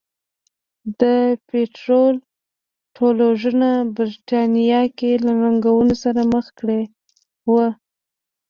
د 1.01 1.01
پیټرلو 1.47 2.01
ټولوژنه 2.97 3.71
برېټانیا 3.95 4.81
یې 5.01 5.11
له 5.25 5.31
ننګونو 5.41 5.93
سره 6.03 6.21
مخ 6.33 6.45
کړې 6.59 6.81
وه. 7.51 7.67